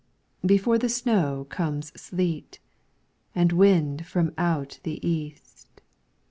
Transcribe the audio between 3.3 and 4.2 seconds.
And wind